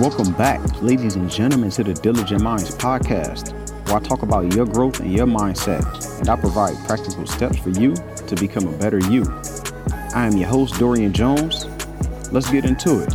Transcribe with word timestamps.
Welcome 0.00 0.32
back, 0.34 0.60
ladies 0.80 1.16
and 1.16 1.28
gentlemen, 1.28 1.70
to 1.70 1.82
the 1.82 1.92
Diligent 1.92 2.40
Minds 2.40 2.70
podcast, 2.76 3.52
where 3.88 3.96
I 3.96 4.00
talk 4.00 4.22
about 4.22 4.54
your 4.54 4.64
growth 4.64 5.00
and 5.00 5.12
your 5.12 5.26
mindset, 5.26 6.20
and 6.20 6.28
I 6.28 6.36
provide 6.36 6.76
practical 6.86 7.26
steps 7.26 7.58
for 7.58 7.70
you 7.70 7.94
to 7.94 8.36
become 8.36 8.68
a 8.68 8.78
better 8.78 9.00
you. 9.00 9.24
I 10.14 10.26
am 10.26 10.36
your 10.36 10.48
host, 10.48 10.78
Dorian 10.78 11.12
Jones. 11.12 11.66
Let's 12.30 12.48
get 12.48 12.64
into 12.64 13.00
it. 13.00 13.10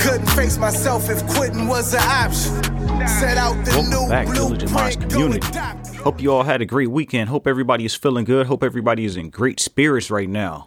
Couldn't 0.00 0.26
face 0.30 0.58
myself 0.58 1.08
if 1.08 1.24
quitting 1.28 1.68
was 1.68 1.94
an 1.94 2.00
option. 2.00 2.60
Set 3.06 3.38
out 3.38 3.64
the 3.64 3.70
Welcome 3.70 3.90
new 3.90 4.08
back, 4.08 4.26
Diligent 4.34 4.72
Minds 4.72 4.96
community. 4.96 5.58
Hope 5.98 6.20
you 6.20 6.32
all 6.32 6.42
had 6.42 6.60
a 6.60 6.66
great 6.66 6.90
weekend. 6.90 7.28
Hope 7.28 7.46
everybody 7.46 7.84
is 7.84 7.94
feeling 7.94 8.24
good. 8.24 8.48
Hope 8.48 8.64
everybody 8.64 9.04
is 9.04 9.16
in 9.16 9.30
great 9.30 9.60
spirits 9.60 10.10
right 10.10 10.28
now. 10.28 10.66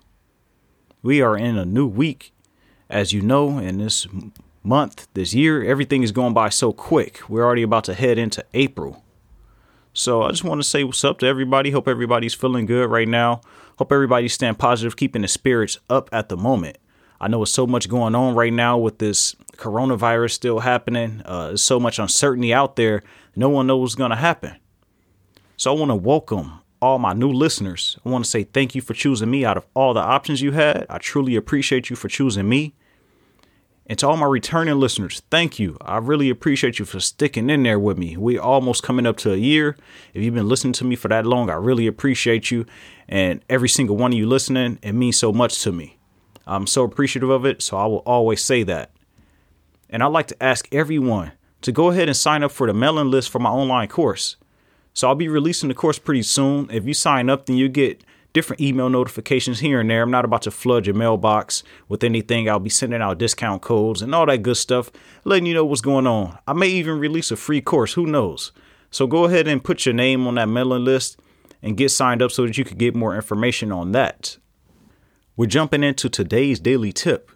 We 1.02 1.22
are 1.22 1.36
in 1.36 1.58
a 1.58 1.66
new 1.66 1.86
week. 1.86 2.34
As 2.90 3.12
you 3.12 3.22
know, 3.22 3.58
in 3.58 3.80
this 3.80 4.06
m- 4.06 4.32
month, 4.64 5.08
this 5.14 5.34
year, 5.34 5.64
everything 5.64 6.04
is 6.04 6.12
going 6.12 6.34
by 6.34 6.50
so 6.50 6.72
quick. 6.72 7.30
We're 7.30 7.44
already 7.44 7.64
about 7.64 7.84
to 7.86 7.94
head 7.94 8.18
into 8.18 8.44
April. 8.54 9.04
So 9.94 10.24
I 10.24 10.30
just 10.30 10.44
want 10.44 10.62
to 10.62 10.68
say 10.68 10.84
what's 10.84 11.04
up 11.04 11.20
to 11.20 11.28
everybody. 11.28 11.72
Hope 11.72 11.88
everybody's 11.88 12.34
feeling 12.34 12.66
good 12.66 12.90
right 12.90 13.08
now. 13.08 13.42
Hope 13.78 13.92
everybody's 13.92 14.34
staying 14.34 14.56
positive, 14.56 14.96
keeping 14.96 15.22
the 15.22 15.28
spirits 15.28 15.80
up 15.90 16.10
at 16.12 16.30
the 16.30 16.38
moment. 16.38 16.78
I 17.22 17.28
know 17.28 17.40
there's 17.40 17.52
so 17.52 17.68
much 17.68 17.88
going 17.88 18.16
on 18.16 18.36
right 18.36 18.52
now 18.52 18.78
with 18.78 18.98
this 18.98 19.36
coronavirus 19.56 20.32
still 20.32 20.60
happening. 20.60 21.22
Uh, 21.26 21.50
there's 21.50 21.62
so 21.62 21.80
much 21.80 22.00
uncertainty 22.00 22.54
out 22.54 22.76
there. 22.76 23.04
No 23.36 23.50
one 23.50 23.68
knows 23.68 23.82
what's 23.82 23.96
going 23.96 24.10
to 24.10 24.18
happen. 24.18 24.56
So 25.56 25.74
I 25.74 25.80
want 25.80 25.92
to 25.92 25.96
welcome 25.96 26.60
all 26.82 27.00
my 27.00 27.14
new 27.14 27.32
listeners. 27.32 27.98
I 28.06 28.10
want 28.10 28.26
to 28.26 28.30
say 28.30 28.44
thank 28.44 28.76
you 28.76 28.82
for 28.82 28.94
choosing 28.94 29.32
me 29.32 29.46
out 29.46 29.58
of 29.58 29.66
all 29.74 29.94
the 29.94 30.02
options 30.02 30.42
you 30.42 30.52
had. 30.52 30.86
I 30.90 30.98
truly 30.98 31.36
appreciate 31.36 31.90
you 31.90 31.96
for 31.96 32.10
choosing 32.10 32.50
me. 32.50 32.74
And 33.86 34.00
to 34.00 34.08
all 34.08 34.16
my 34.16 34.26
returning 34.26 34.80
listeners, 34.80 35.22
thank 35.30 35.60
you. 35.60 35.78
I 35.82 35.98
really 35.98 36.30
appreciate 36.30 36.80
you 36.80 36.86
for 36.86 37.02
sticking 37.02 37.50
in 37.50 37.64
there 37.64 37.80
with 37.80 37.98
me. 37.98 38.16
We're 38.16 38.42
almost 38.42 38.82
coming 38.82 39.06
up 39.06 39.18
to 39.18 39.34
a 39.34 39.38
year. 39.38 39.76
If 40.14 40.24
you've 40.24 40.34
been 40.34 40.48
listening 40.48 40.74
to 40.74 40.86
me 40.86 40.96
for 40.96 41.10
that 41.10 41.26
long, 41.26 41.50
I 41.50 41.56
really 41.56 41.86
appreciate 41.88 42.50
you. 42.50 42.66
And 43.10 43.44
every 43.50 43.68
single 43.68 43.98
one 43.98 44.14
of 44.14 44.18
you 44.18 44.26
listening, 44.26 44.80
it 44.82 44.94
means 44.94 45.18
so 45.18 45.34
much 45.34 45.62
to 45.64 45.74
me. 45.74 45.98
I'm 46.48 46.66
so 46.66 46.84
appreciative 46.84 47.30
of 47.30 47.46
it. 47.46 47.62
So 47.62 47.78
I 47.78 47.86
will 47.86 48.04
always 48.06 48.42
say 48.42 48.64
that. 48.64 48.92
And 49.90 50.02
I'd 50.02 50.08
like 50.08 50.28
to 50.28 50.44
ask 50.44 50.68
everyone 50.74 51.34
to 51.62 51.72
go 51.74 51.90
ahead 51.90 52.08
and 52.08 52.16
sign 52.16 52.42
up 52.42 52.52
for 52.52 52.68
the 52.68 52.74
mailing 52.74 53.12
list 53.12 53.30
for 53.30 53.40
my 53.40 53.50
online 53.50 53.90
course. 53.90 54.38
So 54.94 55.08
I'll 55.08 55.16
be 55.16 55.28
releasing 55.28 55.70
the 55.70 55.76
course 55.76 56.00
pretty 56.00 56.24
soon. 56.24 56.70
If 56.72 56.86
you 56.86 56.94
sign 56.94 57.30
up, 57.30 57.48
then 57.48 57.58
you 57.58 57.68
get 57.68 58.04
different 58.34 58.62
email 58.62 58.90
notifications 58.90 59.60
here 59.60 59.80
and 59.80 59.90
there. 59.90 60.02
I'm 60.02 60.12
not 60.12 60.26
about 60.26 60.42
to 60.44 60.52
flood 60.52 60.86
your 60.86 60.96
mailbox 60.96 61.64
with 61.88 62.04
anything. 62.04 62.50
I'll 62.50 62.60
be 62.60 62.70
sending 62.70 63.02
out 63.02 63.20
discount 63.20 63.62
codes 63.62 64.02
and 64.02 64.14
all 64.14 64.26
that 64.26 64.42
good 64.42 64.58
stuff, 64.58 64.92
letting 65.24 65.46
you 65.46 65.54
know 65.54 65.66
what's 65.66 65.82
going 65.82 66.08
on. 66.08 66.38
I 66.48 66.54
may 66.54 66.68
even 66.68 67.00
release 67.00 67.32
a 67.32 67.36
free 67.36 67.62
course. 67.62 67.94
Who 67.94 68.06
knows? 68.06 68.52
So 68.90 69.08
go 69.08 69.26
ahead 69.26 69.48
and 69.48 69.64
put 69.64 69.86
your 69.86 69.94
name 69.94 70.28
on 70.28 70.36
that 70.36 70.50
mailing 70.50 70.84
list 70.84 71.20
and 71.62 71.78
get 71.78 71.90
signed 71.90 72.22
up 72.22 72.32
so 72.32 72.46
that 72.46 72.58
you 72.58 72.66
can 72.66 72.78
get 72.78 72.96
more 72.96 73.16
information 73.16 73.72
on 73.72 73.92
that. 73.94 74.38
We're 75.38 75.48
jumping 75.48 75.84
into 75.84 76.10
today's 76.10 76.60
daily 76.60 76.92
tip. 76.92 77.32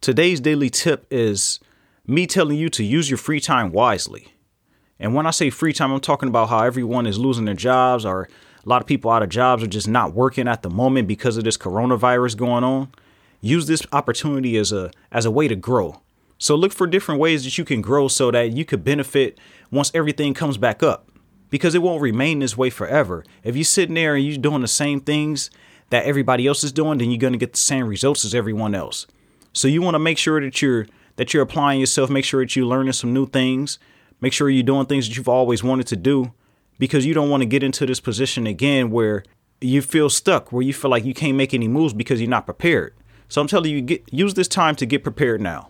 Today's 0.00 0.40
daily 0.40 0.70
tip 0.70 1.06
is 1.10 1.60
me 2.06 2.26
telling 2.26 2.56
you 2.56 2.68
to 2.70 2.82
use 2.82 3.10
your 3.10 3.18
free 3.18 3.40
time 3.40 3.70
wisely. 3.70 4.32
And 4.98 5.14
when 5.14 5.26
I 5.26 5.30
say 5.30 5.50
free 5.50 5.72
time, 5.72 5.92
I'm 5.92 6.00
talking 6.00 6.28
about 6.28 6.48
how 6.48 6.64
everyone 6.64 7.06
is 7.06 7.18
losing 7.18 7.44
their 7.44 7.54
jobs 7.54 8.04
or 8.04 8.28
a 8.68 8.70
lot 8.70 8.82
of 8.82 8.86
people 8.86 9.10
out 9.10 9.22
of 9.22 9.30
jobs 9.30 9.62
are 9.62 9.68
just 9.68 9.88
not 9.88 10.12
working 10.12 10.46
at 10.46 10.60
the 10.60 10.68
moment 10.68 11.08
because 11.08 11.38
of 11.38 11.44
this 11.44 11.56
coronavirus 11.56 12.36
going 12.36 12.64
on. 12.64 12.90
Use 13.40 13.66
this 13.66 13.82
opportunity 13.92 14.58
as 14.58 14.72
a 14.72 14.90
as 15.10 15.24
a 15.24 15.30
way 15.30 15.48
to 15.48 15.56
grow. 15.56 16.02
So 16.36 16.54
look 16.54 16.74
for 16.74 16.86
different 16.86 17.18
ways 17.18 17.44
that 17.44 17.56
you 17.56 17.64
can 17.64 17.80
grow 17.80 18.08
so 18.08 18.30
that 18.30 18.52
you 18.52 18.66
could 18.66 18.84
benefit 18.84 19.38
once 19.70 19.90
everything 19.94 20.34
comes 20.34 20.58
back 20.58 20.82
up. 20.82 21.10
Because 21.48 21.74
it 21.74 21.80
won't 21.80 22.02
remain 22.02 22.40
this 22.40 22.58
way 22.58 22.68
forever. 22.68 23.24
If 23.42 23.56
you're 23.56 23.64
sitting 23.64 23.94
there 23.94 24.14
and 24.14 24.24
you're 24.26 24.36
doing 24.36 24.60
the 24.60 24.68
same 24.68 25.00
things 25.00 25.50
that 25.88 26.04
everybody 26.04 26.46
else 26.46 26.62
is 26.62 26.70
doing, 26.70 26.98
then 26.98 27.10
you're 27.10 27.18
going 27.18 27.32
to 27.32 27.38
get 27.38 27.52
the 27.52 27.58
same 27.58 27.86
results 27.88 28.22
as 28.26 28.34
everyone 28.34 28.74
else. 28.74 29.06
So 29.54 29.66
you 29.66 29.80
want 29.80 29.94
to 29.94 29.98
make 29.98 30.18
sure 30.18 30.42
that 30.42 30.60
you're 30.60 30.86
that 31.16 31.32
you're 31.32 31.42
applying 31.42 31.80
yourself, 31.80 32.10
make 32.10 32.26
sure 32.26 32.44
that 32.44 32.54
you're 32.54 32.66
learning 32.66 32.92
some 32.92 33.14
new 33.14 33.26
things, 33.26 33.78
make 34.20 34.34
sure 34.34 34.50
you're 34.50 34.62
doing 34.62 34.84
things 34.84 35.08
that 35.08 35.16
you've 35.16 35.26
always 35.26 35.64
wanted 35.64 35.86
to 35.86 35.96
do 35.96 36.34
because 36.78 37.04
you 37.04 37.14
don't 37.14 37.30
want 37.30 37.42
to 37.42 37.46
get 37.46 37.62
into 37.62 37.86
this 37.86 38.00
position 38.00 38.46
again 38.46 38.90
where 38.90 39.24
you 39.60 39.82
feel 39.82 40.08
stuck, 40.08 40.52
where 40.52 40.62
you 40.62 40.72
feel 40.72 40.90
like 40.90 41.04
you 41.04 41.14
can't 41.14 41.36
make 41.36 41.52
any 41.52 41.68
moves 41.68 41.92
because 41.92 42.20
you're 42.20 42.30
not 42.30 42.46
prepared. 42.46 42.94
So 43.28 43.40
I'm 43.40 43.48
telling 43.48 43.70
you, 43.70 43.80
get 43.80 44.12
use 44.12 44.34
this 44.34 44.48
time 44.48 44.76
to 44.76 44.86
get 44.86 45.02
prepared 45.02 45.40
now. 45.40 45.68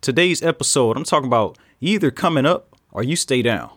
Today's 0.00 0.42
episode, 0.42 0.96
I'm 0.96 1.04
talking 1.04 1.26
about 1.26 1.58
either 1.80 2.10
coming 2.10 2.46
up 2.46 2.76
or 2.92 3.02
you 3.02 3.16
stay 3.16 3.42
down. 3.42 3.70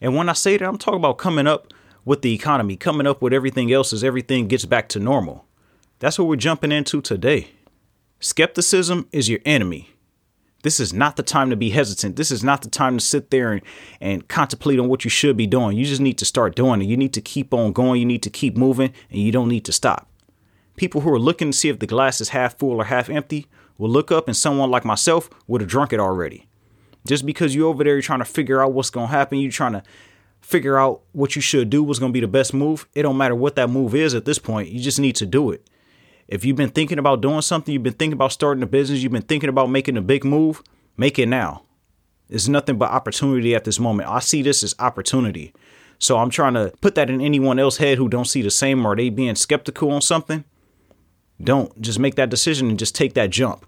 And 0.00 0.14
when 0.14 0.28
I 0.28 0.34
say 0.34 0.56
that, 0.56 0.68
I'm 0.68 0.78
talking 0.78 1.00
about 1.00 1.18
coming 1.18 1.46
up 1.46 1.72
with 2.04 2.22
the 2.22 2.32
economy, 2.32 2.76
coming 2.76 3.06
up 3.06 3.20
with 3.20 3.32
everything 3.32 3.72
else 3.72 3.92
as 3.92 4.04
everything 4.04 4.46
gets 4.46 4.64
back 4.64 4.88
to 4.90 5.00
normal. 5.00 5.44
That's 5.98 6.18
what 6.18 6.28
we're 6.28 6.36
jumping 6.36 6.70
into 6.70 7.02
today. 7.02 7.50
Skepticism 8.20 9.08
is 9.12 9.28
your 9.28 9.40
enemy. 9.44 9.90
This 10.62 10.80
is 10.80 10.92
not 10.92 11.16
the 11.16 11.22
time 11.22 11.50
to 11.50 11.56
be 11.56 11.70
hesitant. 11.70 12.16
This 12.16 12.32
is 12.32 12.42
not 12.42 12.62
the 12.62 12.70
time 12.70 12.98
to 12.98 13.04
sit 13.04 13.30
there 13.30 13.52
and, 13.52 13.62
and 14.00 14.26
contemplate 14.26 14.80
on 14.80 14.88
what 14.88 15.04
you 15.04 15.10
should 15.10 15.36
be 15.36 15.46
doing. 15.46 15.76
You 15.76 15.84
just 15.84 16.00
need 16.00 16.18
to 16.18 16.24
start 16.24 16.56
doing 16.56 16.82
it. 16.82 16.86
You 16.86 16.96
need 16.96 17.12
to 17.14 17.20
keep 17.20 17.54
on 17.54 17.72
going. 17.72 18.00
You 18.00 18.06
need 18.06 18.24
to 18.24 18.30
keep 18.30 18.56
moving 18.56 18.92
and 19.10 19.20
you 19.20 19.30
don't 19.30 19.48
need 19.48 19.64
to 19.66 19.72
stop. 19.72 20.10
People 20.76 21.02
who 21.02 21.12
are 21.12 21.18
looking 21.18 21.52
to 21.52 21.56
see 21.56 21.68
if 21.68 21.78
the 21.78 21.86
glass 21.86 22.20
is 22.20 22.30
half 22.30 22.58
full 22.58 22.80
or 22.80 22.84
half 22.84 23.08
empty 23.08 23.46
will 23.78 23.88
look 23.88 24.10
up 24.10 24.26
and 24.26 24.36
someone 24.36 24.70
like 24.70 24.84
myself 24.84 25.30
would 25.46 25.60
have 25.60 25.70
drunk 25.70 25.92
it 25.92 26.00
already. 26.00 26.48
Just 27.06 27.24
because 27.24 27.54
you're 27.54 27.68
over 27.68 27.84
there 27.84 27.94
you're 27.94 28.02
trying 28.02 28.18
to 28.18 28.24
figure 28.24 28.60
out 28.60 28.72
what's 28.72 28.90
going 28.90 29.06
to 29.06 29.12
happen, 29.12 29.38
you're 29.38 29.52
trying 29.52 29.72
to 29.72 29.82
figure 30.40 30.78
out 30.78 31.02
what 31.12 31.36
you 31.36 31.42
should 31.42 31.70
do, 31.70 31.82
what's 31.84 31.98
going 32.00 32.12
to 32.12 32.14
be 32.14 32.20
the 32.20 32.26
best 32.26 32.52
move. 32.52 32.88
It 32.94 33.02
don't 33.02 33.16
matter 33.16 33.34
what 33.34 33.54
that 33.56 33.70
move 33.70 33.94
is 33.94 34.14
at 34.14 34.24
this 34.24 34.38
point. 34.38 34.70
You 34.70 34.80
just 34.80 34.98
need 34.98 35.14
to 35.16 35.26
do 35.26 35.50
it. 35.52 35.68
If 36.28 36.44
you've 36.44 36.56
been 36.56 36.68
thinking 36.68 36.98
about 36.98 37.22
doing 37.22 37.40
something, 37.40 37.72
you've 37.72 37.82
been 37.82 37.94
thinking 37.94 38.12
about 38.12 38.32
starting 38.32 38.62
a 38.62 38.66
business, 38.66 39.02
you've 39.02 39.12
been 39.12 39.22
thinking 39.22 39.48
about 39.48 39.70
making 39.70 39.96
a 39.96 40.02
big 40.02 40.24
move, 40.24 40.62
make 40.96 41.18
it 41.18 41.26
now. 41.26 41.62
It's 42.28 42.48
nothing 42.48 42.76
but 42.76 42.90
opportunity 42.90 43.54
at 43.54 43.64
this 43.64 43.80
moment. 43.80 44.10
I 44.10 44.18
see 44.18 44.42
this 44.42 44.62
as 44.62 44.74
opportunity. 44.78 45.54
So 45.98 46.18
I'm 46.18 46.28
trying 46.28 46.54
to 46.54 46.72
put 46.82 46.94
that 46.96 47.08
in 47.08 47.22
anyone 47.22 47.58
else's 47.58 47.78
head 47.78 47.98
who 47.98 48.08
don't 48.08 48.26
see 48.26 48.42
the 48.42 48.50
same 48.50 48.84
or 48.84 48.94
they 48.94 49.08
being 49.08 49.34
skeptical 49.34 49.90
on 49.90 50.02
something. 50.02 50.44
Don't 51.42 51.80
just 51.80 51.98
make 51.98 52.16
that 52.16 52.28
decision 52.28 52.68
and 52.68 52.78
just 52.78 52.94
take 52.94 53.14
that 53.14 53.30
jump. 53.30 53.64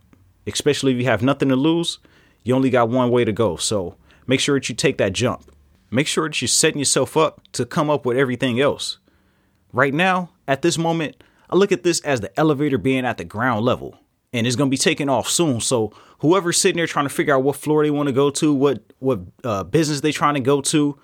Especially 0.47 0.92
if 0.92 0.98
you 0.98 1.06
have 1.06 1.22
nothing 1.22 1.48
to 1.48 1.56
lose, 1.56 1.98
you 2.42 2.54
only 2.54 2.71
got 2.71 2.91
one 2.91 3.10
way 3.10 3.25
to 3.25 3.32
go. 3.32 3.56
So 3.56 3.97
make 4.27 4.41
sure 4.41 4.59
that 4.59 4.69
you 4.69 4.75
take 4.75 4.98
that 4.98 5.15
jump. 5.15 5.50
Make 5.91 6.06
sure 6.06 6.28
that 6.28 6.41
you're 6.41 6.48
setting 6.48 6.78
yourself 6.78 7.16
up 7.16 7.41
to 7.53 7.65
come 7.65 7.88
up 7.88 8.04
with 8.04 8.19
everything 8.19 8.60
else. 8.60 8.98
Right 9.72 9.94
now, 9.94 10.31
at 10.47 10.62
this 10.62 10.77
moment, 10.77 11.22
I 11.50 11.56
look 11.56 11.72
at 11.72 11.83
this 11.83 12.00
as 12.00 12.21
the 12.21 12.38
elevator 12.38 12.78
being 12.78 13.05
at 13.05 13.19
the 13.19 13.25
ground 13.25 13.65
level 13.65 13.99
and 14.33 14.47
it's 14.47 14.56
going 14.56 14.69
to 14.69 14.75
be 14.75 14.78
taking 14.78 15.09
off 15.09 15.28
soon. 15.28 15.61
So 15.61 15.93
whoever's 16.21 16.61
sitting 16.61 16.77
there 16.77 16.87
trying 16.87 17.06
to 17.06 17.15
figure 17.15 17.34
out 17.34 17.43
what 17.43 17.56
floor 17.56 17.83
they 17.83 17.91
want 17.91 18.06
to 18.06 18.12
go 18.12 18.31
to, 18.31 18.55
what 18.55 18.83
what 19.00 19.21
uh, 19.44 19.65
business 19.65 20.00
they 20.00 20.12
trying 20.12 20.34
to 20.34 20.41
go 20.41 20.60
to, 20.62 20.99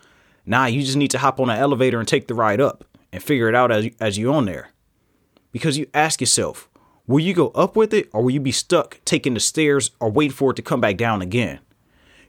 nah, 0.44 0.66
you 0.66 0.82
just 0.82 0.96
need 0.96 1.10
to 1.10 1.18
hop 1.18 1.40
on 1.40 1.50
an 1.50 1.58
elevator 1.58 1.98
and 1.98 2.08
take 2.08 2.28
the 2.28 2.34
ride 2.34 2.60
up 2.60 2.84
and 3.12 3.22
figure 3.22 3.48
it 3.48 3.54
out 3.54 3.72
as 3.72 3.90
as 4.00 4.18
you 4.18 4.32
on 4.32 4.44
there. 4.44 4.70
Because 5.52 5.78
you 5.78 5.86
ask 5.94 6.20
yourself, 6.20 6.68
will 7.06 7.20
you 7.20 7.34
go 7.34 7.48
up 7.48 7.76
with 7.76 7.92
it 7.92 8.08
or 8.12 8.22
will 8.22 8.30
you 8.30 8.40
be 8.40 8.52
stuck 8.52 9.00
taking 9.04 9.34
the 9.34 9.40
stairs 9.40 9.90
or 10.00 10.10
wait 10.10 10.32
for 10.32 10.50
it 10.50 10.54
to 10.54 10.62
come 10.62 10.80
back 10.80 10.96
down 10.96 11.22
again? 11.22 11.60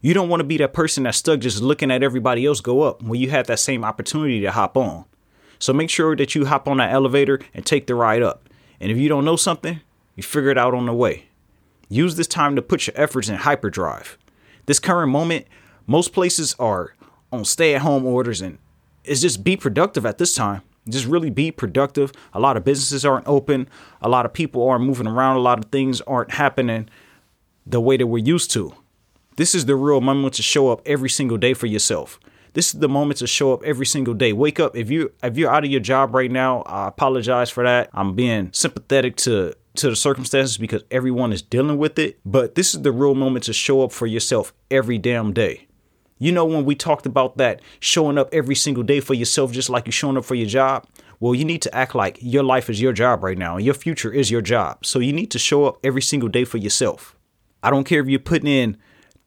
You 0.02 0.14
don't 0.14 0.30
want 0.30 0.40
to 0.42 0.46
be 0.46 0.58
that 0.58 0.74
person 0.74 1.04
that's 1.04 1.18
stuck 1.18 1.40
just 1.40 1.62
looking 1.62 1.92
at 1.92 2.04
everybody 2.04 2.46
else 2.46 2.62
go 2.62 2.82
up 2.82 3.02
when 3.04 3.20
you 3.20 3.30
have 3.32 3.48
that 3.48 3.60
same 3.60 3.84
opportunity 3.84 4.42
to 4.42 4.52
hop 4.52 4.78
on. 4.78 5.06
So 5.60 5.74
make 5.74 5.90
sure 5.90 6.16
that 6.16 6.36
you 6.36 6.46
hop 6.46 6.68
on 6.68 6.78
that 6.78 6.92
elevator 6.92 7.40
and 7.54 7.66
take 7.66 7.88
the 7.88 7.96
ride 7.96 8.22
up. 8.22 8.50
And 8.80 8.92
if 8.92 8.98
you 8.98 9.10
don't 9.10 9.26
know 9.26 9.36
something, 9.36 9.82
you 10.16 10.24
figure 10.24 10.50
it 10.50 10.58
out 10.58 10.74
on 10.74 10.86
the 10.86 10.94
way. 10.94 11.26
Use 11.90 12.16
this 12.16 12.28
time 12.28 12.56
to 12.56 12.62
put 12.62 12.88
your 12.88 12.94
efforts 12.98 13.30
in 13.30 13.36
hyperdrive. 13.36 14.18
This 14.66 14.80
current 14.80 15.12
moment, 15.12 15.48
most 15.86 16.14
places 16.14 16.56
are 16.60 16.94
on 17.32 17.46
stay 17.46 17.76
at 17.76 17.82
home 17.82 18.06
orders 18.06 18.42
and 18.42 18.58
it's 19.04 19.22
just 19.22 19.44
be 19.44 19.56
productive 19.56 20.06
at 20.06 20.18
this 20.18 20.36
time. 20.36 20.62
Just 20.90 21.06
really 21.06 21.30
be 21.30 21.52
productive. 21.52 22.12
A 22.34 22.40
lot 22.40 22.58
of 22.58 22.64
businesses 22.64 23.06
aren't 23.06 23.28
open. 23.28 23.68
A 24.02 24.10
lot 24.10 24.26
of 24.26 24.34
people 24.34 24.68
aren't 24.68 24.86
moving 24.86 25.08
around. 25.08 25.38
A 25.38 25.42
lot 25.42 25.60
of 25.60 25.66
things 25.66 26.02
aren't 26.02 26.32
happening 26.32 26.90
the 27.66 27.82
way 27.82 27.98
that 27.98 28.08
we're 28.08 28.24
used 28.24 28.52
to. 28.52 28.74
This 29.36 29.54
is 29.54 29.66
the 29.66 29.76
real 29.76 30.02
moment 30.02 30.34
to 30.36 30.44
show 30.44 30.70
up 30.72 30.82
every 30.86 31.10
single 31.10 31.38
day 31.38 31.54
for 31.54 31.68
yourself. 31.68 32.20
This 32.58 32.74
is 32.74 32.80
the 32.80 32.90
moment 32.90 33.20
to 33.20 33.28
show 33.28 33.54
up 33.54 33.64
every 33.64 33.86
single 33.86 34.16
day. 34.16 34.34
Wake 34.34 34.60
up. 34.60 34.76
If 34.76 34.90
you 34.90 35.12
if 35.22 35.38
you're 35.38 35.52
out 35.52 35.64
of 35.64 35.70
your 35.70 35.80
job 35.80 36.16
right 36.16 36.32
now, 36.32 36.64
I 36.64 36.88
apologize 36.88 37.52
for 37.52 37.64
that. 37.64 37.92
I'm 37.94 38.16
being 38.16 38.50
sympathetic 38.52 39.16
to 39.18 39.54
to 39.76 39.92
the 39.92 39.96
circumstances 39.96 40.58
because 40.58 40.82
everyone 40.90 41.32
is 41.32 41.44
dealing 41.44 41.78
with 41.78 42.00
it. 42.00 42.20
But 42.26 42.56
this 42.56 42.74
is 42.74 42.82
the 42.82 42.92
real 42.92 43.14
moment 43.14 43.46
to 43.46 43.54
show 43.54 43.84
up 43.84 43.92
for 43.92 44.08
yourself 44.08 44.56
every 44.72 44.98
damn 44.98 45.34
day. 45.34 45.68
You 46.18 46.32
know 46.32 46.46
when 46.46 46.66
we 46.66 46.74
talked 46.74 47.06
about 47.06 47.38
that 47.38 47.62
showing 47.80 48.18
up 48.18 48.28
every 48.34 48.56
single 48.56 48.82
day 48.82 49.02
for 49.02 49.14
yourself 49.14 49.52
just 49.52 49.70
like 49.70 49.86
you're 49.86 49.92
showing 49.92 50.18
up 50.18 50.26
for 50.26 50.34
your 50.34 50.48
job? 50.48 50.88
Well, 51.20 51.36
you 51.36 51.46
need 51.46 51.62
to 51.62 51.76
act 51.76 51.94
like 51.94 52.18
your 52.22 52.42
life 52.42 52.72
is 52.72 52.82
your 52.82 52.92
job 52.92 53.24
right 53.24 53.38
now 53.38 53.58
and 53.58 53.66
your 53.66 53.76
future 53.76 54.12
is 54.12 54.32
your 54.32 54.42
job. 54.42 54.84
So 54.84 54.98
you 54.98 55.14
need 55.14 55.30
to 55.30 55.38
show 55.38 55.66
up 55.66 55.78
every 55.84 56.02
single 56.02 56.28
day 56.28 56.44
for 56.44 56.58
yourself. 56.58 57.16
I 57.62 57.70
don't 57.70 57.84
care 57.84 58.02
if 58.02 58.08
you're 58.08 58.20
putting 58.20 58.50
in 58.50 58.78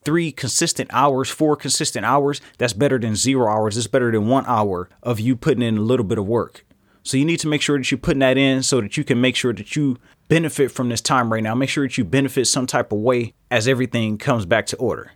three 0.05 0.33
consistent 0.33 0.91
hours, 0.93 1.29
four 1.29 1.57
consistent 1.57 2.07
hours, 2.07 2.41
that's 2.59 2.73
better 2.73 2.99
than 2.99 3.17
zero 3.17 3.51
hours. 3.51 3.77
It's 3.77 3.87
better 3.87 4.11
than 4.11 4.29
one 4.29 4.45
hour 4.47 4.89
of 5.03 5.21
you 5.21 5.37
putting 5.37 5.63
in 5.63 5.79
a 5.79 5.83
little 5.83 6.05
bit 6.05 6.19
of 6.19 6.27
work. 6.27 6.65
So 7.03 7.17
you 7.17 7.25
need 7.25 7.41
to 7.41 7.49
make 7.49 7.63
sure 7.63 7.79
that 7.79 7.91
you're 7.91 7.99
putting 7.99 8.21
that 8.21 8.39
in 8.39 8.63
so 8.63 8.81
that 8.81 8.97
you 8.97 9.05
can 9.05 9.21
make 9.21 9.37
sure 9.37 9.53
that 9.53 9.75
you 9.77 9.99
benefit 10.29 10.71
from 10.71 10.89
this 10.89 11.01
time 11.01 11.33
right 11.33 11.43
now. 11.43 11.55
Make 11.55 11.71
sure 11.71 11.87
that 11.87 11.99
you 11.99 12.05
benefit 12.05 12.47
some 12.47 12.67
type 12.67 12.93
of 12.93 12.99
way 12.99 13.35
as 13.51 13.67
everything 13.67 14.19
comes 14.19 14.47
back 14.47 14.67
to 14.67 14.77
order. 14.77 15.13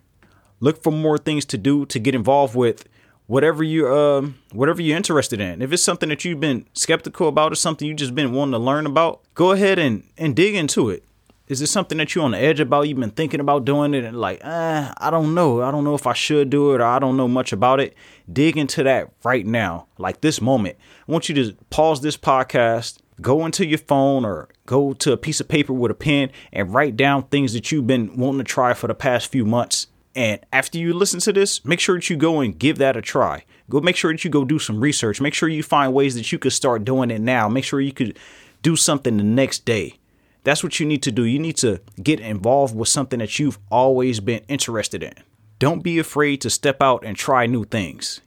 Look 0.61 0.83
for 0.83 0.91
more 0.91 1.19
things 1.19 1.45
to 1.47 1.59
do 1.59 1.85
to 1.87 1.99
get 1.99 2.15
involved 2.15 2.55
with 2.55 2.89
whatever 3.27 3.63
you 3.63 3.89
um 3.89 4.37
whatever 4.53 4.83
you're 4.83 4.97
interested 4.97 5.41
in. 5.41 5.63
If 5.63 5.73
it's 5.73 5.83
something 5.83 6.09
that 6.11 6.25
you've 6.25 6.41
been 6.41 6.67
skeptical 6.75 7.29
about 7.29 7.53
or 7.53 7.57
something 7.57 7.87
you've 7.89 7.97
just 7.97 8.15
been 8.15 8.33
wanting 8.33 8.53
to 8.53 8.59
learn 8.59 8.87
about, 8.87 9.21
go 9.35 9.53
ahead 9.53 9.79
and 9.79 10.05
and 10.19 10.35
dig 10.35 10.55
into 10.55 10.91
it. 10.91 11.05
Is 11.47 11.61
it 11.61 11.67
something 11.67 11.99
that 11.99 12.15
you're 12.15 12.25
on 12.25 12.31
the 12.31 12.39
edge 12.39 12.59
about? 12.59 12.89
You've 12.89 12.99
been 12.99 13.11
thinking 13.11 13.39
about 13.39 13.67
doing 13.67 13.93
it 13.93 14.03
and 14.03 14.19
like, 14.19 14.43
eh, 14.43 14.93
I 14.97 15.11
don't 15.11 15.35
know. 15.35 15.61
I 15.61 15.71
don't 15.71 15.85
know 15.85 15.95
if 15.95 16.07
I 16.07 16.15
should 16.15 16.49
do 16.49 16.73
it 16.73 16.81
or 16.81 16.85
I 16.85 16.99
don't 16.99 17.19
know 17.19 17.29
much 17.29 17.53
about 17.53 17.81
it. 17.81 17.95
Dig 18.33 18.57
into 18.57 18.83
that 18.85 19.11
right 19.25 19.45
now, 19.45 19.87
like 19.99 20.23
this 20.23 20.41
moment. 20.41 20.79
I 21.07 21.13
want 21.13 21.29
you 21.29 21.35
to 21.35 21.55
pause 21.69 22.01
this 22.01 22.17
podcast, 22.17 22.97
go 23.21 23.45
into 23.45 23.67
your 23.67 23.79
phone 23.79 24.25
or 24.25 24.49
go 24.65 24.95
to 24.95 25.13
a 25.13 25.19
piece 25.19 25.39
of 25.39 25.47
paper 25.47 25.75
with 25.75 25.91
a 25.91 25.95
pen 25.95 26.31
and 26.51 26.73
write 26.73 26.97
down 26.97 27.25
things 27.25 27.53
that 27.53 27.71
you've 27.71 27.87
been 27.87 28.17
wanting 28.17 28.39
to 28.39 28.45
try 28.45 28.73
for 28.73 28.87
the 28.87 28.95
past 28.95 29.31
few 29.31 29.45
months. 29.45 29.89
And 30.15 30.41
after 30.51 30.79
you 30.79 30.95
listen 30.95 31.21
to 31.21 31.33
this, 31.33 31.63
make 31.63 31.81
sure 31.81 31.97
that 31.97 32.09
you 32.09 32.17
go 32.17 32.41
and 32.41 32.59
give 32.59 32.79
that 32.79 32.97
a 32.97 33.03
try. 33.03 33.45
Go 33.69 33.83
make 33.83 33.97
sure 33.97 34.13
that 34.13 34.25
you 34.25 34.31
go 34.31 34.47
do 34.47 34.59
some 34.59 34.81
research. 34.81 35.21
Make 35.21 35.35
sure 35.35 35.51
you 35.51 35.63
find 35.63 35.93
ways 35.93 36.15
that 36.15 36.33
you 36.33 36.39
could 36.39 36.53
start 36.55 36.87
doing 36.87 37.11
it 37.11 37.21
now. 37.21 37.51
Make 37.51 37.65
sure 37.65 37.83
you 37.83 37.93
could 37.93 38.19
do 38.63 38.77
something 38.77 39.19
the 39.19 39.23
next 39.23 39.67
day 39.67 39.99
that's 40.45 40.63
what 40.63 40.79
you 40.79 40.87
need 40.87 41.03
to 41.03 41.13
do. 41.13 41.25
You 41.25 41.39
need 41.39 41.57
to 41.57 41.81
get 42.03 42.21
involved 42.21 42.77
with 42.77 42.89
something 42.89 43.19
that 43.19 43.39
you've 43.39 43.59
always 43.71 44.21
been 44.21 44.45
interested 44.47 45.03
in. 45.03 45.15
Don't 45.59 45.83
be 45.83 45.99
afraid 45.99 46.41
to 46.43 46.51
step 46.51 46.83
out 46.83 47.05
and 47.05 47.17
try 47.17 47.47
new 47.47 47.65
things. 47.65 48.21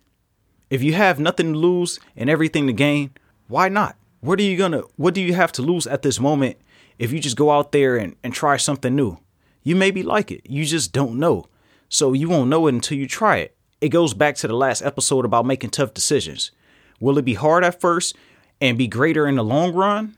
If 0.70 0.84
you 0.84 0.94
have 0.94 1.20
nothing 1.20 1.54
to 1.54 1.60
lose 1.60 2.00
and 2.16 2.30
everything 2.30 2.68
to 2.68 2.74
gain, 2.74 3.12
why 3.48 3.70
not? 3.70 3.96
What 4.20 4.40
are 4.40 4.44
you 4.44 4.58
gonna 4.58 4.82
what 4.96 5.14
do 5.14 5.22
you 5.22 5.34
have 5.36 5.52
to 5.54 5.62
lose 5.62 5.88
at 5.88 6.02
this 6.02 6.20
moment 6.20 6.58
if 6.98 7.12
you 7.12 7.20
just 7.20 7.38
go 7.38 7.52
out 7.52 7.72
there 7.72 7.96
and, 7.96 8.16
and 8.24 8.34
try 8.34 8.58
something 8.58 8.96
new? 8.96 9.20
You 9.64 9.76
maybe 9.76 10.02
like 10.02 10.32
it. 10.32 10.42
You 10.50 10.66
just 10.66 10.92
don't 10.92 11.20
know. 11.20 11.46
So 11.90 12.14
you 12.14 12.28
won't 12.28 12.50
know 12.50 12.68
it 12.68 12.74
until 12.74 12.98
you 12.98 13.08
try 13.08 13.38
it. 13.38 13.56
It 13.80 13.90
goes 13.90 14.14
back 14.14 14.36
to 14.38 14.48
the 14.48 14.56
last 14.56 14.82
episode 14.82 15.24
about 15.24 15.46
making 15.46 15.70
tough 15.70 15.94
decisions. 15.94 16.52
Will 17.00 17.18
it 17.18 17.26
be 17.26 17.36
hard 17.36 17.64
at 17.64 17.80
first 17.80 18.16
and 18.60 18.78
be 18.78 18.88
greater 18.88 19.28
in 19.28 19.36
the 19.36 19.44
long 19.44 19.74
run? 19.74 20.18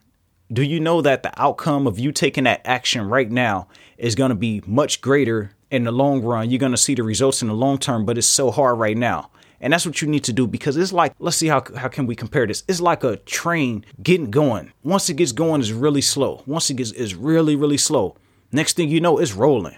Do 0.52 0.64
you 0.64 0.80
know 0.80 1.02
that 1.02 1.24
the 1.24 1.42
outcome 1.42 1.86
of 1.86 2.00
you 2.00 2.12
taking 2.12 2.46
that 2.46 2.62
action 2.66 3.08
right 3.08 3.30
now 3.30 3.68
is 3.98 4.16
going 4.16 4.30
to 4.30 4.36
be 4.36 4.62
much 4.66 5.02
greater 5.02 5.52
in 5.70 5.84
the 5.84 5.92
long 5.92 6.22
run? 6.24 6.50
You're 6.50 6.60
going 6.60 6.72
to 6.72 6.78
see 6.78 6.96
the 6.96 7.04
results 7.04 7.42
in 7.42 7.50
the 7.50 7.54
long 7.54 7.78
term, 7.78 8.06
but 8.06 8.18
it's 8.18 8.28
so 8.28 8.50
hard 8.50 8.80
right 8.80 8.98
now. 8.98 9.30
And 9.62 9.74
that's 9.74 9.86
what 9.86 10.02
you 10.02 10.08
need 10.08 10.24
to 10.24 10.34
do 10.34 10.48
because 10.48 10.78
it's 10.78 10.94
like, 10.94 11.14
let's 11.20 11.38
see 11.38 11.48
how, 11.48 11.64
how 11.76 11.90
can 11.90 12.08
we 12.08 12.16
compare 12.16 12.48
this? 12.48 12.64
It's 12.68 12.80
like 12.80 13.04
a 13.04 13.18
train 13.18 13.86
getting 14.02 14.32
going. 14.32 14.72
Once 14.84 15.10
it 15.10 15.16
gets 15.16 15.34
going, 15.34 15.62
it's 15.62 15.72
really 15.72 16.02
slow. 16.02 16.44
Once 16.48 16.70
it 16.70 16.76
gets, 16.76 16.92
it's 16.94 17.14
really, 17.14 17.56
really 17.56 17.78
slow. 17.78 18.16
Next 18.52 18.76
thing 18.76 18.90
you 18.90 19.02
know, 19.02 19.18
it's 19.18 19.34
rolling. 19.34 19.78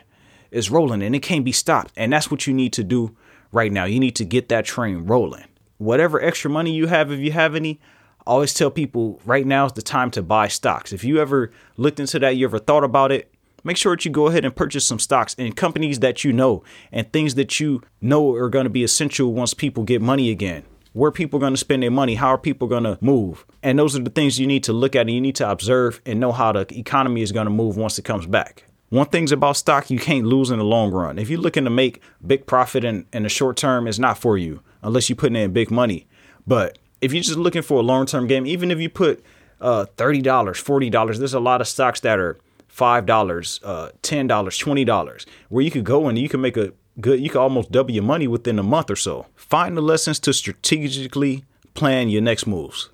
It's 0.52 0.70
rolling 0.70 1.02
and 1.02 1.16
it 1.16 1.22
can't 1.22 1.44
be 1.44 1.52
stopped. 1.52 1.92
And 1.98 2.14
that's 2.14 2.30
what 2.30 2.46
you 2.46 2.54
need 2.54 2.74
to 2.74 2.84
do 2.84 3.16
right 3.52 3.72
now. 3.72 3.86
You 3.86 4.00
need 4.00 4.16
to 4.18 4.26
get 4.26 4.50
that 4.50 4.66
train 4.66 5.06
rolling. 5.06 5.46
Whatever 5.80 6.22
extra 6.22 6.52
money 6.52 6.72
you 6.72 6.86
have, 6.86 7.12
if 7.12 7.20
you 7.20 7.32
have 7.32 7.56
any, 7.56 7.80
Always 8.26 8.54
tell 8.54 8.70
people 8.70 9.20
right 9.26 9.46
now 9.46 9.66
is 9.66 9.74
the 9.74 9.82
time 9.82 10.12
to 10.12 10.22
buy 10.22 10.48
stocks. 10.48 10.94
If 10.94 11.04
you 11.04 11.20
ever 11.20 11.52
looked 11.78 12.00
into 12.00 12.20
that, 12.20 12.36
you 12.36 12.46
ever 12.46 12.60
thought 12.60 12.84
about 12.84 13.12
it, 13.12 13.34
make 13.64 13.78
sure 13.78 13.96
that 13.96 14.06
you 14.06 14.12
go 14.12 14.28
ahead 14.28 14.46
and 14.46 14.56
purchase 14.56 14.86
some 14.86 15.00
stocks 15.00 15.34
in 15.36 15.54
companies 15.54 16.00
that 16.00 16.24
you 16.24 16.32
know 16.32 16.64
and 16.92 17.12
things 17.12 17.36
that 17.36 17.60
you 17.60 17.82
know 18.00 18.34
are 18.34 18.50
going 18.50 18.66
to 18.66 18.70
be 18.70 18.84
essential 18.84 19.34
once 19.34 19.54
people 19.54 19.84
get 19.84 20.02
money 20.02 20.30
again. 20.30 20.64
Where 20.94 21.12
people 21.12 21.38
are 21.38 21.42
going 21.42 21.54
to 21.54 21.58
spend 21.58 21.84
their 21.84 21.92
money, 21.92 22.16
how 22.16 22.28
are 22.28 22.38
people 22.38 22.68
going 22.68 22.84
to 22.84 22.98
move? 23.00 23.46
And 23.64 23.80
those 23.80 23.96
are 23.96 24.04
the 24.04 24.10
things 24.10 24.40
you 24.40 24.46
need 24.46 24.64
to 24.66 24.74
look 24.74 24.96
at 24.96 25.02
and 25.02 25.12
you 25.12 25.22
need 25.22 25.38
to 25.38 25.50
observe 25.50 26.02
and 26.06 26.20
know 26.20 26.34
how 26.34 26.52
the 26.52 26.68
economy 26.78 27.22
is 27.22 27.32
going 27.32 27.46
to 27.46 27.52
move 27.52 27.78
once 27.78 27.98
it 27.98 28.04
comes 28.04 28.28
back. 28.28 28.66
One 28.90 29.08
thing's 29.08 29.32
about 29.32 29.56
stock 29.56 29.90
you 29.90 30.00
can't 30.00 30.26
lose 30.26 30.52
in 30.52 30.60
the 30.60 30.66
long 30.66 30.92
run. 30.92 31.18
If 31.18 31.30
you're 31.30 31.40
looking 31.40 31.64
to 31.64 31.70
make 31.70 32.02
big 32.28 32.46
profit 32.46 32.84
in, 32.84 33.06
in 33.14 33.24
the 33.24 33.30
short 33.30 33.56
term, 33.56 33.88
it's 33.88 34.00
not 34.00 34.18
for 34.18 34.38
you 34.38 34.62
unless 34.84 35.08
you're 35.08 35.16
putting 35.16 35.38
in 35.38 35.54
big 35.54 35.72
money. 35.72 36.08
But 36.46 36.78
if 37.02 37.14
you're 37.14 37.24
just 37.24 37.38
looking 37.38 37.62
for 37.64 37.80
a 37.80 37.84
long 37.84 38.06
term 38.06 38.28
game, 38.28 38.46
even 38.46 38.72
if 38.72 38.80
you 38.80 38.90
put 38.90 39.24
uh, 39.60 39.86
$30, 39.98 40.24
$40, 40.24 41.18
there's 41.18 41.34
a 41.34 41.40
lot 41.40 41.62
of 41.62 41.68
stocks 41.68 42.00
that 42.02 42.20
are 42.20 42.38
$5, 42.74 43.60
uh, 43.64 43.90
$10, 44.02 44.28
$20, 44.28 45.26
where 45.50 45.64
you 45.64 45.72
could 45.72 45.84
go 45.84 46.08
and 46.08 46.18
you 46.18 46.30
can 46.30 46.42
make 46.42 46.58
a 46.58 46.74
good, 47.00 47.20
you 47.20 47.30
can 47.30 47.42
almost 47.42 47.72
double 47.72 47.92
your 47.92 48.04
money 48.04 48.28
within 48.28 48.60
a 48.60 48.64
month 48.64 48.90
or 48.90 48.96
so. 48.96 49.26
Find 49.36 49.76
the 49.76 49.82
lessons 49.82 50.20
to 50.20 50.34
strategically 50.34 51.44
plan 51.74 52.10
your 52.10 52.22
next 52.22 52.46
moves. 52.48 52.90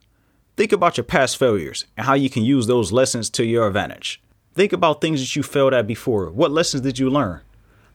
Think 0.55 0.71
about 0.71 0.97
your 0.97 1.03
past 1.03 1.37
failures 1.37 1.85
and 1.95 2.05
how 2.05 2.15
you 2.15 2.29
can 2.29 2.43
use 2.43 2.67
those 2.67 2.91
lessons 2.91 3.29
to 3.31 3.45
your 3.45 3.67
advantage. 3.67 4.21
Think 4.55 4.73
about 4.73 5.01
things 5.01 5.19
that 5.19 5.35
you 5.35 5.43
failed 5.43 5.73
at 5.73 5.85
before. 5.85 6.31
What 6.31 6.51
lessons 6.51 6.81
did 6.81 6.97
you 6.97 7.09
learn? 7.09 7.41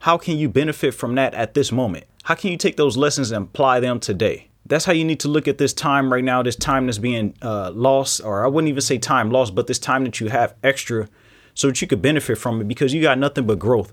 How 0.00 0.16
can 0.16 0.36
you 0.36 0.48
benefit 0.48 0.94
from 0.94 1.16
that 1.16 1.34
at 1.34 1.54
this 1.54 1.72
moment? 1.72 2.04
How 2.24 2.36
can 2.36 2.52
you 2.52 2.56
take 2.56 2.76
those 2.76 2.96
lessons 2.96 3.32
and 3.32 3.46
apply 3.46 3.80
them 3.80 3.98
today? 3.98 4.48
That's 4.66 4.84
how 4.84 4.92
you 4.92 5.04
need 5.04 5.20
to 5.20 5.28
look 5.28 5.48
at 5.48 5.58
this 5.58 5.72
time 5.72 6.12
right 6.12 6.22
now, 6.22 6.42
this 6.42 6.56
time 6.56 6.86
that's 6.86 6.98
being 6.98 7.34
uh, 7.42 7.72
lost, 7.72 8.20
or 8.22 8.44
I 8.44 8.48
wouldn't 8.48 8.68
even 8.68 8.80
say 8.80 8.98
time 8.98 9.30
lost, 9.30 9.54
but 9.54 9.66
this 9.66 9.78
time 9.78 10.04
that 10.04 10.20
you 10.20 10.28
have 10.28 10.54
extra 10.62 11.08
so 11.54 11.68
that 11.68 11.80
you 11.82 11.88
could 11.88 12.00
benefit 12.00 12.38
from 12.38 12.60
it 12.60 12.68
because 12.68 12.94
you 12.94 13.02
got 13.02 13.18
nothing 13.18 13.46
but 13.46 13.58
growth 13.58 13.92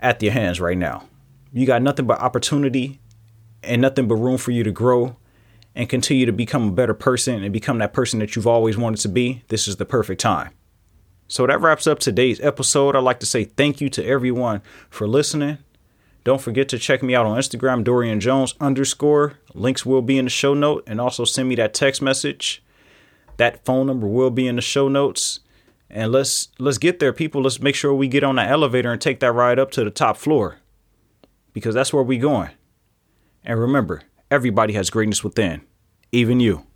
at 0.00 0.22
your 0.22 0.32
hands 0.32 0.60
right 0.60 0.78
now. 0.78 1.04
You 1.52 1.66
got 1.66 1.82
nothing 1.82 2.06
but 2.06 2.20
opportunity 2.20 3.00
and 3.62 3.82
nothing 3.82 4.08
but 4.08 4.16
room 4.16 4.38
for 4.38 4.50
you 4.50 4.62
to 4.64 4.72
grow 4.72 5.16
and 5.74 5.88
continue 5.88 6.26
to 6.26 6.32
become 6.32 6.68
a 6.68 6.72
better 6.72 6.94
person 6.94 7.42
and 7.42 7.52
become 7.52 7.78
that 7.78 7.92
person 7.92 8.20
that 8.20 8.36
you've 8.36 8.46
always 8.46 8.76
wanted 8.78 9.00
to 9.00 9.08
be. 9.08 9.42
This 9.48 9.66
is 9.66 9.76
the 9.76 9.84
perfect 9.84 10.20
time. 10.20 10.50
So 11.26 11.46
that 11.46 11.60
wraps 11.60 11.86
up 11.86 11.98
today's 11.98 12.40
episode. 12.40 12.94
I'd 12.94 13.00
like 13.00 13.20
to 13.20 13.26
say 13.26 13.44
thank 13.44 13.80
you 13.80 13.88
to 13.90 14.04
everyone 14.04 14.62
for 14.90 15.08
listening. 15.08 15.58
Don't 16.24 16.40
forget 16.40 16.70
to 16.70 16.78
check 16.78 17.02
me 17.02 17.14
out 17.14 17.26
on 17.26 17.38
Instagram, 17.38 17.84
Dorian 17.84 18.18
Jones 18.18 18.54
underscore. 18.58 19.34
Links 19.52 19.84
will 19.84 20.00
be 20.00 20.18
in 20.18 20.24
the 20.24 20.30
show 20.30 20.54
note, 20.54 20.82
and 20.86 21.00
also 21.00 21.24
send 21.24 21.48
me 21.48 21.54
that 21.56 21.74
text 21.74 22.00
message. 22.00 22.62
That 23.36 23.64
phone 23.64 23.86
number 23.86 24.06
will 24.06 24.30
be 24.30 24.48
in 24.48 24.56
the 24.56 24.62
show 24.62 24.88
notes. 24.88 25.40
And 25.90 26.10
let's 26.10 26.48
let's 26.58 26.78
get 26.78 26.98
there, 26.98 27.12
people. 27.12 27.42
Let's 27.42 27.60
make 27.60 27.74
sure 27.74 27.94
we 27.94 28.08
get 28.08 28.24
on 28.24 28.36
that 28.36 28.50
elevator 28.50 28.90
and 28.90 29.00
take 29.00 29.20
that 29.20 29.32
ride 29.32 29.58
up 29.58 29.70
to 29.72 29.84
the 29.84 29.90
top 29.90 30.16
floor. 30.16 30.58
Because 31.52 31.74
that's 31.74 31.92
where 31.92 32.02
we 32.02 32.16
going. 32.16 32.50
And 33.44 33.60
remember, 33.60 34.02
everybody 34.30 34.72
has 34.72 34.90
greatness 34.90 35.22
within, 35.22 35.60
even 36.10 36.40
you. 36.40 36.66